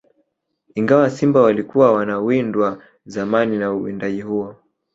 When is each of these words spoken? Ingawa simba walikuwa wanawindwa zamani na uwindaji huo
Ingawa 0.75 1.09
simba 1.09 1.41
walikuwa 1.41 1.91
wanawindwa 1.93 2.83
zamani 3.05 3.57
na 3.57 3.73
uwindaji 3.73 4.21
huo 4.21 4.55